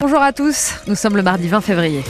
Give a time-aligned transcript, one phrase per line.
[0.00, 2.04] Bonjour à tous, nous sommes le mardi 20 février.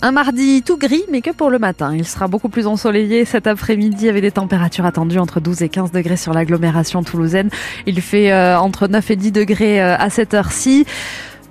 [0.00, 1.94] Un mardi tout gris, mais que pour le matin.
[1.94, 5.92] Il sera beaucoup plus ensoleillé cet après-midi avec des températures attendues entre 12 et 15
[5.92, 7.50] degrés sur l'agglomération toulousaine.
[7.86, 10.86] Il fait euh, entre 9 et 10 degrés euh, à cette heure-ci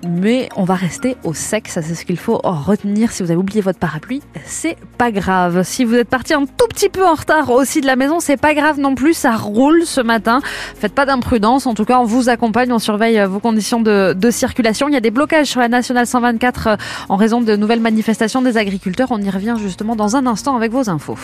[0.08, 3.12] mais on va rester au sec, ça c'est ce qu'il faut retenir.
[3.12, 5.64] Si vous avez oublié votre parapluie, c'est pas grave.
[5.64, 8.38] Si vous êtes parti un tout petit peu en retard aussi de la maison, c'est
[8.38, 10.42] pas grave non plus, ça roule ce matin.
[10.76, 14.32] Faites pas d'imprudence, en tout cas on vous accompagne, on surveille vos conditions de, de,
[14.32, 14.88] circulation.
[14.88, 16.76] Il y a des blocages sur la nationale 124 euh,
[17.10, 19.10] en raison de nouvelles manifestations des agriculteurs.
[19.12, 21.18] On y revient justement dans un instant avec vos infos.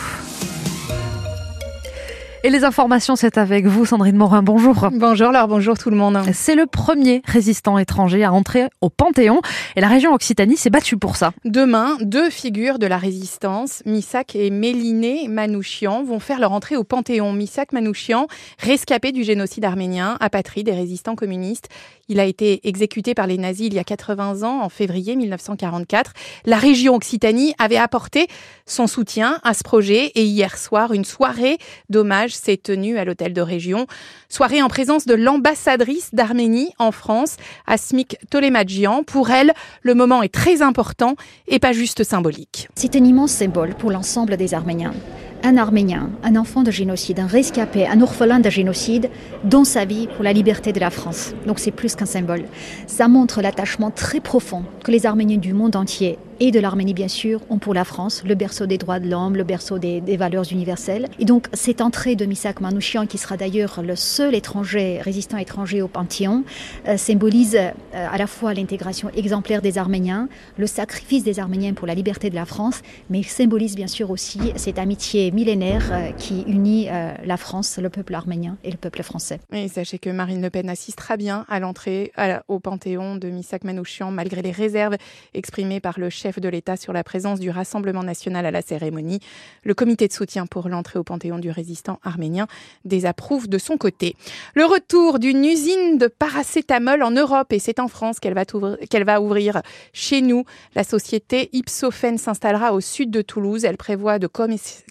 [2.48, 4.42] Et les informations, c'est avec vous, Sandrine Morin.
[4.42, 4.88] Bonjour.
[4.90, 5.48] Bonjour, Laure.
[5.48, 6.18] Bonjour tout le monde.
[6.32, 9.42] C'est le premier résistant étranger à entrer au Panthéon
[9.76, 11.32] et la région Occitanie s'est battue pour ça.
[11.44, 16.84] Demain, deux figures de la résistance, Missak et Méliné Manouchian, vont faire leur entrée au
[16.84, 17.34] Panthéon.
[17.34, 21.68] Missak Manouchian, rescapé du génocide arménien, apatride des résistants communistes.
[22.08, 26.14] Il a été exécuté par les nazis il y a 80 ans, en février 1944.
[26.46, 28.26] La région Occitanie avait apporté
[28.64, 31.58] son soutien à ce projet et hier soir, une soirée
[31.90, 33.86] d'hommage s'est tenue à l'hôtel de région.
[34.28, 37.36] Soirée en présence de l'ambassadrice d'Arménie en France,
[37.66, 39.02] Asmik Tolemadjian.
[39.02, 41.14] Pour elle, le moment est très important
[41.46, 42.68] et pas juste symbolique.
[42.74, 44.94] C'est un immense symbole pour l'ensemble des Arméniens
[45.42, 49.10] un Arménien, un enfant de génocide, un rescapé, un orphelin de génocide,
[49.44, 51.32] dont sa vie pour la liberté de la France.
[51.46, 52.44] Donc c'est plus qu'un symbole.
[52.86, 57.08] Ça montre l'attachement très profond que les Arméniens du monde entier et de l'Arménie bien
[57.08, 60.44] sûr ont pour la France, le berceau des droits de l'homme, le berceau des, valeurs
[60.50, 61.08] universelles.
[61.18, 65.82] Et donc cette entrée de Misak Manouchian, qui sera d'ailleurs le seul étranger, résistant étranger
[65.82, 66.44] au Panthéon,
[66.86, 71.86] euh, symbolise euh, à la fois l'intégration exemplaire des Arméniens, le sacrifice des Arméniens pour
[71.86, 76.42] la liberté de la France, mais symbolise bien sûr aussi cette amitié millénaire euh, qui
[76.42, 76.88] unit
[77.24, 79.40] la France, le peuple arménien et le peuple français.
[79.52, 82.12] Et sachez que Marine Le Pen assistera bien à l'entrée
[82.48, 84.96] au Panthéon de Misak Manouchian, malgré les réserves
[85.34, 88.60] exprimées par le chef chef de l'État sur la présence du Rassemblement national à la
[88.60, 89.20] cérémonie.
[89.64, 92.46] Le comité de soutien pour l'entrée au Panthéon du résistant arménien
[92.84, 94.14] désapprouve de son côté.
[94.54, 98.44] Le retour d'une usine de paracétamol en Europe, et c'est en France qu'elle va,
[98.90, 99.62] qu'elle va ouvrir
[99.94, 100.44] chez nous.
[100.74, 103.64] La société Ipsophène s'installera au sud de Toulouse.
[103.64, 104.28] Elle prévoit de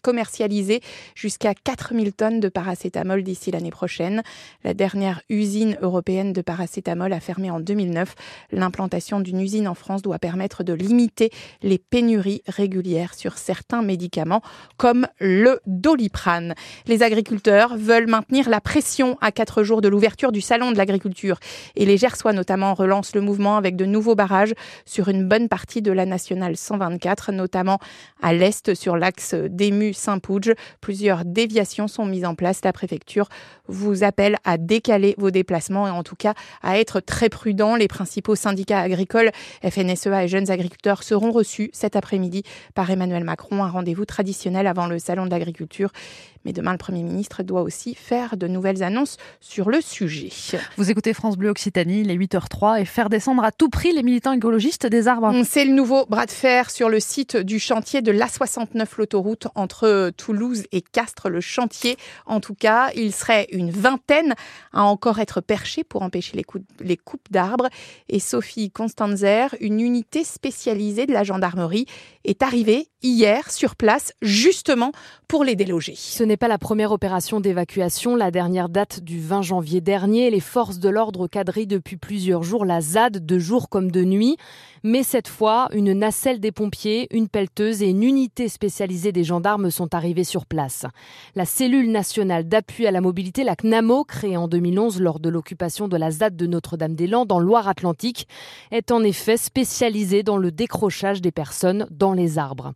[0.02, 0.82] commercialiser
[1.14, 4.24] jusqu'à 4000 tonnes de paracétamol d'ici l'année prochaine.
[4.64, 8.16] La dernière usine européenne de paracétamol a fermé en 2009.
[8.54, 11.27] L'implantation d'une usine en France doit permettre de limiter
[11.62, 14.42] les pénuries régulières sur certains médicaments
[14.78, 16.54] comme le doliprane.
[16.86, 21.40] Les agriculteurs veulent maintenir la pression à quatre jours de l'ouverture du salon de l'agriculture
[21.76, 24.54] et les Gersois notamment relancent le mouvement avec de nouveaux barrages
[24.86, 27.80] sur une bonne partie de la nationale 124, notamment
[28.22, 30.54] à l'est sur l'axe d'Emu-Saint-Pouge.
[30.82, 32.62] Plusieurs déviations sont mises en place.
[32.64, 33.30] La préfecture
[33.68, 37.76] vous appelle à décaler vos déplacements et en tout cas à être très prudent.
[37.76, 39.32] Les principaux syndicats agricoles,
[39.64, 42.44] FNSEA et jeunes agriculteurs seront seront reçus cet après-midi
[42.76, 45.90] par Emmanuel Macron, un rendez-vous traditionnel avant le Salon de l'agriculture.
[46.46, 50.30] Mais demain, le Premier ministre doit aussi faire de nouvelles annonces sur le sujet.
[50.78, 54.34] Vous écoutez France Bleu Occitanie, les 8h03, et faire descendre à tout prix les militants
[54.34, 55.34] écologistes des arbres.
[55.46, 60.12] C'est le nouveau bras de fer sur le site du chantier de l'A69, l'autoroute entre
[60.16, 61.30] Toulouse et Castres.
[61.30, 64.34] Le chantier, en tout cas, il serait une vingtaine
[64.74, 66.46] à encore être perchés pour empêcher les,
[66.80, 67.70] les coupes d'arbres.
[68.10, 71.86] Et Sophie Constanzer, une unité spécialisée de la gendarmerie,
[72.24, 74.92] est arrivée hier sur place justement
[75.28, 75.94] pour les déloger.
[75.96, 78.16] Ce n'est pas la première opération d'évacuation.
[78.16, 80.30] La dernière date du 20 janvier dernier.
[80.30, 84.38] Les forces de l'ordre quadrillent depuis plusieurs jours la ZAD de jour comme de nuit.
[84.84, 89.72] Mais cette fois, une nacelle des pompiers, une pelleteuse et une unité spécialisée des gendarmes
[89.72, 90.86] sont arrivés sur place.
[91.36, 95.88] La cellule nationale d'appui à la mobilité, la CNAMO, créée en 2011 lors de l'occupation
[95.88, 98.28] de la ZAD de Notre-Dame-des-Landes en Loire-Atlantique,
[98.72, 102.74] est en effet spécialisée dans le décrochage des personnes dans les arbres.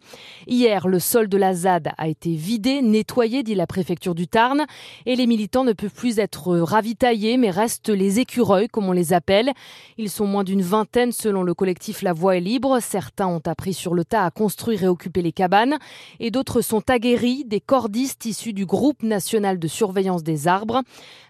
[0.47, 4.66] Hier, le sol de la ZAD a été vidé, nettoyé, dit la préfecture du Tarn,
[5.06, 9.14] et les militants ne peuvent plus être ravitaillés, mais restent les écureuils, comme on les
[9.14, 9.52] appelle.
[9.97, 12.79] Ils sont moins d'une vingtaine selon le collectif La Voie est libre.
[12.82, 15.78] Certains ont appris sur le tas à construire et occuper les cabanes,
[16.20, 20.82] et d'autres sont aguerris, des cordistes issus du groupe national de surveillance des arbres.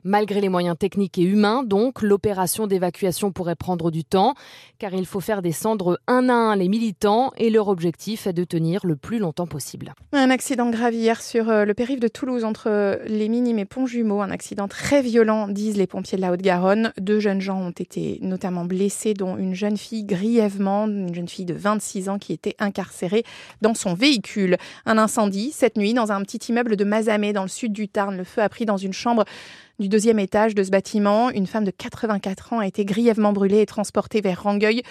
[0.04, 4.34] Malgré les moyens techniques et humains, donc, l'opération d'évacuation pourrait prendre du temps,
[4.80, 8.44] car il faut faire descendre un à un les militants, et leur objectif est de
[8.44, 9.94] tenir le plus longtemps possible.
[10.12, 14.22] Un accident grave hier sur euh, le périph' de Toulouse entre les Minimes et Pont-Jumeau.
[14.22, 16.92] Un accident très violent, disent les pompiers de la Haute-Garonne.
[17.00, 21.46] Deux jeunes gens ont été notamment blessés, dont une jeune fille grièvement, une jeune fille
[21.46, 23.24] de 26 ans qui était incarcérée
[23.62, 24.58] dans son véhicule.
[24.86, 28.18] Un incendie cette nuit dans un petit immeuble de Mazamet dans le sud du Tarn.
[28.18, 29.24] Le feu a pris dans une chambre
[29.80, 31.30] du deuxième étage de ce bâtiment.
[31.30, 34.82] Une femme de 84 ans a été grièvement brûlée et transportée vers Rangueil.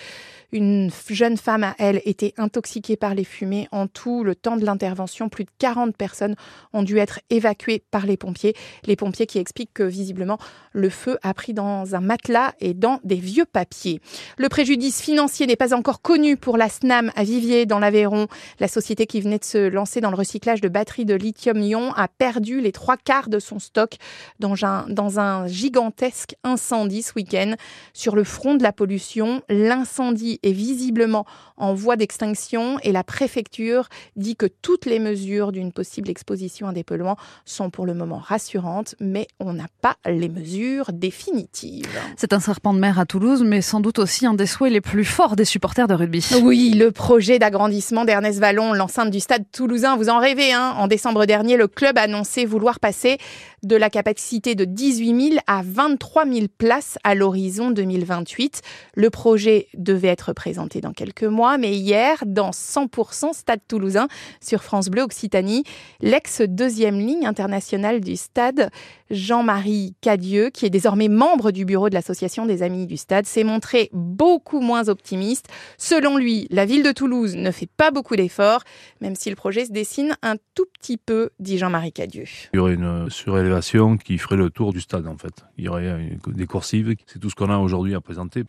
[0.53, 3.69] Une jeune femme a, elle, été intoxiquée par les fumées.
[3.73, 6.35] En tout, le temps de l'intervention, plus de 40 personnes
[6.73, 8.55] ont dû être évacuées par les pompiers.
[8.85, 10.39] Les pompiers qui expliquent que visiblement,
[10.73, 14.01] le feu a pris dans un matelas et dans des vieux papiers.
[14.39, 18.27] Le préjudice financier n'est pas encore connu pour la SNAM à Vivier, dans l'Aveyron.
[18.59, 22.09] La société qui venait de se lancer dans le recyclage de batteries de lithium-ion a
[22.09, 23.97] perdu les trois quarts de son stock
[24.39, 27.55] dans un, dans un gigantesque incendie ce week-end.
[27.93, 31.27] Sur le front de la pollution, l'incendie est visiblement
[31.57, 36.73] en voie d'extinction et la préfecture dit que toutes les mesures d'une possible exposition à
[36.73, 41.87] des polluants sont pour le moment rassurantes, mais on n'a pas les mesures définitives.
[42.17, 44.81] C'est un serpent de mer à Toulouse, mais sans doute aussi un des souhaits les
[44.81, 46.27] plus forts des supporters de rugby.
[46.43, 50.87] Oui, le projet d'agrandissement d'Ernest Vallon, l'enceinte du stade toulousain, vous en rêvez, hein En
[50.87, 53.19] décembre dernier, le club a annoncé vouloir passer
[53.63, 58.63] de la capacité de 18 000 à 23 000 places à l'horizon 2028.
[58.95, 64.09] Le projet devait être présenté dans quelques mois, mais hier, dans 100% Stade Toulousain
[64.41, 65.65] sur France Bleu Occitanie,
[66.01, 68.71] l'ex-deuxième ligne internationale du stade,
[69.11, 73.45] Jean-Marie Cadieux, qui est désormais membre du bureau de l'association des amis du stade, s'est
[73.45, 75.47] montré beaucoup moins optimiste.
[75.79, 78.63] Selon lui, la ville de Toulouse ne fait pas beaucoup d'efforts,
[79.01, 82.27] même si le projet se dessine un tout petit peu, dit Jean-Marie Cadieux.
[84.05, 85.45] Qui ferait le tour du stade en fait.
[85.59, 88.45] Il y aurait des coursives, c'est tout ce qu'on a aujourd'hui à présenter.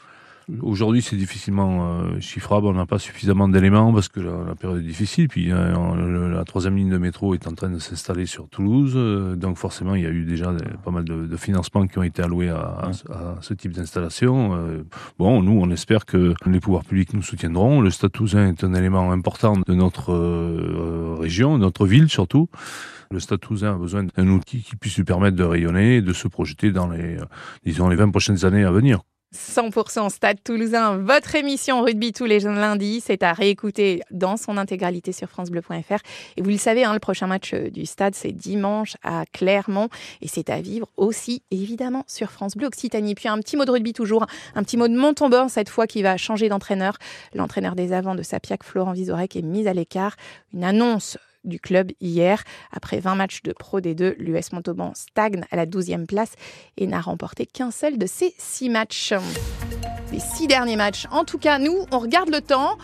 [0.62, 2.68] Aujourd'hui, c'est difficilement euh, chiffrable.
[2.68, 5.27] On n'a pas suffisamment d'éléments parce que la, la, période est difficile.
[5.27, 8.94] Puis euh, la troisième ligne de métro est en train de s'installer sur Toulouse.
[8.95, 11.97] Euh, donc forcément, il y a eu déjà des, pas mal de, de, financements qui
[12.00, 14.56] ont été alloués à, à, à ce type d'installation.
[14.56, 14.83] Euh,
[15.19, 17.80] bon, nous, on espère que les pouvoirs publics nous soutiendront.
[17.80, 22.50] Le Stade Toulousain est un élément important de notre euh, région, de notre ville surtout.
[23.11, 26.13] Le Stade Toulousain a besoin d'un outil qui puisse lui permettre de rayonner et de
[26.13, 27.17] se projeter dans les,
[27.65, 29.01] disons, les 20 prochaines années à venir.
[29.33, 35.13] 100% Stade Toulousain, votre émission rugby tous les lundis, c'est à réécouter dans son intégralité
[35.13, 35.99] sur francebleu.fr.
[36.35, 39.87] Et vous le savez, hein, le prochain match du Stade, c'est dimanche à Clermont
[40.21, 43.15] et c'est à vivre aussi évidemment sur France Bleu Occitanie.
[43.15, 46.01] Puis un petit mot de rugby toujours, un petit mot de Montauban cette fois qui
[46.01, 46.97] va changer d'entraîneur.
[47.33, 50.17] L'entraîneur des avants de Sapiac, Florent Vizorek, est mis à l'écart.
[50.53, 52.43] Une annonce du club hier.
[52.71, 56.33] Après 20 matchs de Pro D2, l'US Montauban stagne à la 12e place
[56.77, 59.13] et n'a remporté qu'un seul de ses 6 matchs.
[60.11, 61.07] Les 6 derniers matchs.
[61.11, 62.77] En tout cas, nous, on regarde le temps.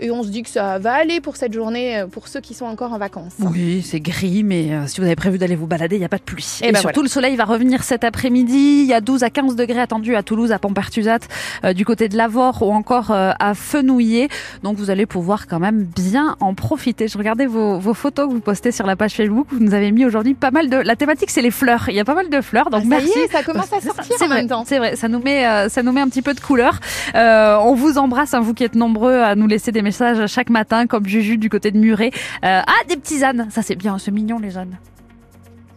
[0.00, 2.66] Et on se dit que ça va aller pour cette journée, pour ceux qui sont
[2.66, 3.34] encore en vacances.
[3.40, 6.08] Oui, c'est gris, mais euh, si vous avez prévu d'aller vous balader, il n'y a
[6.08, 6.58] pas de pluie.
[6.62, 7.06] Et, et ben surtout, voilà.
[7.06, 8.82] le soleil va revenir cet après-midi.
[8.82, 11.20] Il y a 12 à 15 degrés attendus à Toulouse, à Pontpertusat,
[11.64, 14.28] euh, du côté de Lavore ou encore euh, à Fenouillet.
[14.62, 17.08] Donc, vous allez pouvoir quand même bien en profiter.
[17.08, 19.46] Je regardais vos, vos, photos que vous postez sur la page Facebook.
[19.50, 20.76] Vous nous avez mis aujourd'hui pas mal de...
[20.76, 21.86] La thématique, c'est les fleurs.
[21.88, 22.70] Il y a pas mal de fleurs.
[22.70, 23.18] Donc, ah, ça merci.
[23.18, 24.64] Y est, ça commence à sortir en vrai, même temps.
[24.66, 26.80] C'est vrai, ça nous, met, euh, ça nous met un petit peu de couleur.
[27.14, 30.86] Euh, on vous embrasse, hein, vous qui êtes nombreux à nous laisser des chaque matin
[30.86, 32.10] comme Juju du côté de Muret.
[32.44, 34.78] Euh, ah, des petits ânes, ça c'est bien, c'est mignon les ânes.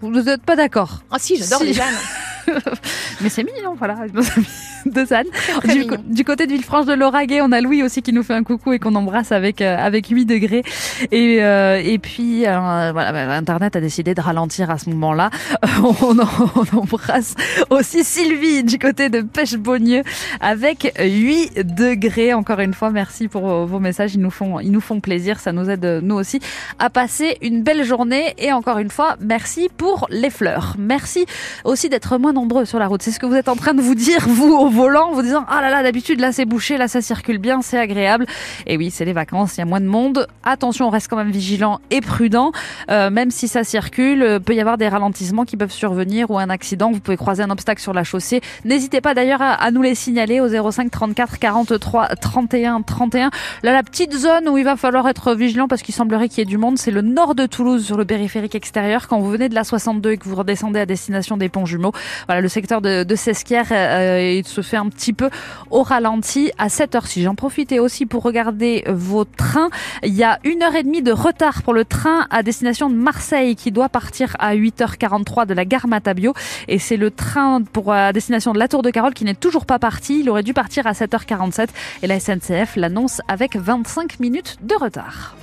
[0.01, 1.03] Vous n'êtes pas d'accord?
[1.11, 1.65] Ah si, j'adore Si.
[1.67, 1.87] les ânes.
[3.21, 4.47] Mais c'est mignon, voilà, nos amis
[4.85, 8.43] de Du, côté de Villefranche de Lauragais, on a Louis aussi qui nous fait un
[8.43, 10.63] coucou et qu'on embrasse avec euh, avec 8 degrés.
[11.11, 15.29] Et euh, et puis euh, voilà, bah, Internet a décidé de ralentir à ce moment-là.
[15.83, 17.35] on, on embrasse
[17.69, 20.03] aussi Sylvie du côté de Pêche-Beaunieu
[20.39, 22.33] avec 8 degrés.
[22.33, 25.39] Encore une fois, merci pour vos, vos messages, ils nous font ils nous font plaisir,
[25.39, 26.39] ça nous aide nous aussi
[26.79, 28.33] à passer une belle journée.
[28.37, 30.75] Et encore une fois, merci pour les fleurs.
[30.77, 31.25] Merci
[31.63, 33.01] aussi d'être moins nombreux sur la route.
[33.01, 35.45] C'est ce que vous êtes en train de vous dire, vous, au volant, vous disant,
[35.47, 38.25] ah là là, d'habitude, là, c'est bouché, là, ça circule bien, c'est agréable.
[38.67, 40.27] Et oui, c'est les vacances, il y a moins de monde.
[40.43, 42.51] Attention, on reste quand même vigilant et prudent.
[42.89, 46.39] Euh, même si ça circule, euh, peut y avoir des ralentissements qui peuvent survenir ou
[46.39, 46.91] un accident.
[46.91, 48.41] Vous pouvez croiser un obstacle sur la chaussée.
[48.65, 53.29] N'hésitez pas d'ailleurs à, à nous les signaler au 05 34 43 31 31.
[53.63, 56.41] Là, la petite zone où il va falloir être vigilant parce qu'il semblerait qu'il y
[56.41, 59.07] ait du monde, c'est le nord de Toulouse sur le périphérique extérieur.
[59.07, 61.91] Quand vous venez de la 62 et que vous redescendez à destination des ponts jumeaux,
[62.27, 65.29] voilà, le secteur de, de Sesquières euh, il se fait un petit peu
[65.69, 67.23] au ralenti à cette heure-ci.
[67.23, 69.69] J'en profitais aussi pour regarder vos trains.
[70.03, 72.95] Il y a une heure et demie de retard pour le train à destination de
[72.95, 76.33] Marseille qui doit partir à 8h43 de la gare Matabio.
[76.67, 79.65] Et c'est le train pour à destination de la Tour de Carole qui n'est toujours
[79.65, 80.19] pas parti.
[80.21, 81.69] Il aurait dû partir à 7h47
[82.03, 85.35] et la SNCF l'annonce avec 25 minutes de retard.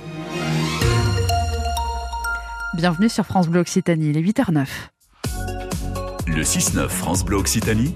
[2.75, 4.67] Bienvenue sur France Bleu Occitanie, il est 8h09.
[6.35, 7.95] Le 6-9 France Bleu Occitanie,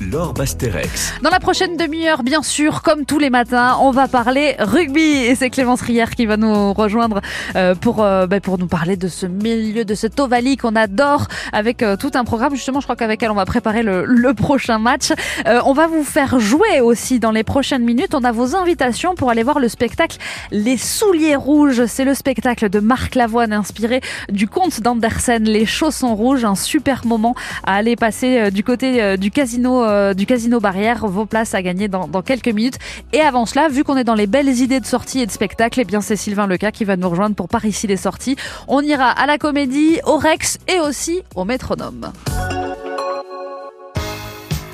[0.00, 1.12] Laure Basterex.
[1.22, 5.00] Dans la prochaine demi-heure, bien sûr, comme tous les matins, on va parler rugby.
[5.00, 7.20] Et c'est Clémence Rier qui va nous rejoindre
[7.54, 11.26] euh, pour, euh, bah, pour nous parler de ce milieu, de cet Ovalie qu'on adore,
[11.52, 12.54] avec euh, tout un programme.
[12.54, 15.12] Justement, je crois qu'avec elle, on va préparer le, le prochain match.
[15.46, 18.14] on va vous faire jouer aussi dans les prochaines minutes.
[18.14, 20.16] On a vos invitations pour aller voir le spectacle
[20.50, 21.84] Les Souliers Rouges.
[21.84, 26.46] C'est le spectacle de Marc Lavoine, inspiré du conte d'Andersen, Les Chaussons Rouges.
[26.46, 31.06] Un super moment à aller passer du côté du casino euh, du Casino Barrière.
[31.06, 32.78] Vos places à gagner dans, quelques minutes.
[33.12, 35.80] Et avant cela, vu qu'on est dans les belles idées de sortie et de spectacle,
[35.80, 38.36] eh bien c'est Sylvain Leca qui va nous rejoindre pour par ici les sorties.
[38.68, 42.12] On ira à la comédie, au Rex et aussi au métronome.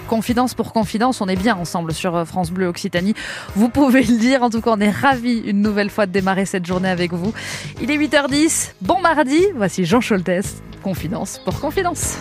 [0.09, 3.15] Confidence pour confidence, on est bien ensemble sur euh, France Bleu Occitanie.
[3.57, 6.47] Vous pouvez le dire, en tout cas on est ravis une nouvelle fois de démarrer
[6.47, 7.33] cette journée avec vous.
[7.83, 12.17] Il est 8h10, bon mardi, voici Jean Scholtes, Confidence pour confidence.